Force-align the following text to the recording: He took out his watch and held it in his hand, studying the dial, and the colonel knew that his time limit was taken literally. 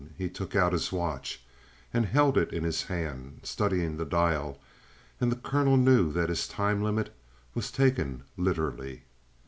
He 0.17 0.29
took 0.29 0.55
out 0.55 0.73
his 0.73 0.91
watch 0.91 1.43
and 1.93 2.07
held 2.07 2.35
it 2.35 2.51
in 2.51 2.63
his 2.63 2.81
hand, 2.85 3.41
studying 3.43 3.97
the 3.97 4.03
dial, 4.03 4.59
and 5.19 5.31
the 5.31 5.35
colonel 5.35 5.77
knew 5.77 6.11
that 6.11 6.29
his 6.29 6.47
time 6.47 6.81
limit 6.81 7.13
was 7.53 7.71
taken 7.71 8.23
literally. 8.35 9.03